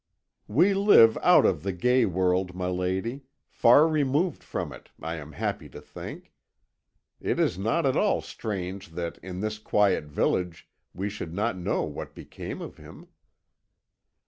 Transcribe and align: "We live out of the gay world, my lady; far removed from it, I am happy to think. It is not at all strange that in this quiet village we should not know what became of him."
"We 0.47 0.73
live 0.73 1.15
out 1.21 1.45
of 1.45 1.61
the 1.61 1.71
gay 1.71 2.07
world, 2.07 2.55
my 2.55 2.65
lady; 2.65 3.21
far 3.47 3.87
removed 3.87 4.43
from 4.43 4.73
it, 4.73 4.89
I 4.99 5.17
am 5.17 5.33
happy 5.33 5.69
to 5.69 5.79
think. 5.79 6.33
It 7.19 7.39
is 7.39 7.55
not 7.59 7.85
at 7.85 7.95
all 7.95 8.21
strange 8.23 8.89
that 8.93 9.19
in 9.19 9.41
this 9.41 9.59
quiet 9.59 10.05
village 10.05 10.67
we 10.91 11.07
should 11.07 11.35
not 11.35 11.55
know 11.55 11.83
what 11.83 12.15
became 12.15 12.63
of 12.63 12.77
him." 12.77 13.09